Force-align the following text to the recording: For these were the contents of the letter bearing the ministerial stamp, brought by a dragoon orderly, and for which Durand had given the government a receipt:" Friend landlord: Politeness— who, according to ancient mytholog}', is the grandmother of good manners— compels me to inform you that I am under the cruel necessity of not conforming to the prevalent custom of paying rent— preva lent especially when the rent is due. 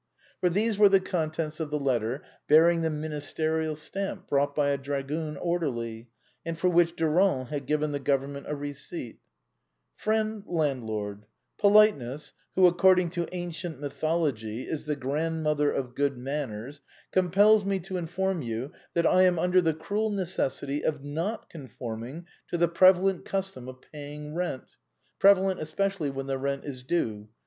For 0.39 0.49
these 0.49 0.79
were 0.79 0.89
the 0.89 0.99
contents 0.99 1.59
of 1.59 1.69
the 1.69 1.77
letter 1.79 2.23
bearing 2.47 2.81
the 2.81 2.89
ministerial 2.89 3.75
stamp, 3.75 4.27
brought 4.27 4.55
by 4.55 4.69
a 4.71 4.77
dragoon 4.79 5.37
orderly, 5.37 6.09
and 6.43 6.57
for 6.57 6.69
which 6.69 6.95
Durand 6.95 7.49
had 7.49 7.67
given 7.67 7.91
the 7.91 7.99
government 7.99 8.47
a 8.49 8.55
receipt:" 8.55 9.19
Friend 10.03 10.43
landlord: 10.47 11.27
Politeness— 11.59 12.33
who, 12.55 12.65
according 12.65 13.11
to 13.11 13.27
ancient 13.31 13.79
mytholog}', 13.79 14.65
is 14.65 14.85
the 14.85 14.95
grandmother 14.95 15.71
of 15.71 15.93
good 15.93 16.17
manners— 16.17 16.81
compels 17.13 17.63
me 17.63 17.77
to 17.81 17.97
inform 17.97 18.41
you 18.41 18.71
that 18.95 19.05
I 19.05 19.21
am 19.25 19.37
under 19.37 19.61
the 19.61 19.75
cruel 19.75 20.09
necessity 20.09 20.83
of 20.83 21.03
not 21.03 21.47
conforming 21.47 22.25
to 22.49 22.57
the 22.57 22.67
prevalent 22.67 23.23
custom 23.23 23.67
of 23.69 23.81
paying 23.91 24.33
rent— 24.33 24.63
preva 25.21 25.43
lent 25.45 25.59
especially 25.61 26.09
when 26.09 26.25
the 26.25 26.39
rent 26.39 26.65
is 26.65 26.81
due. 26.81 27.29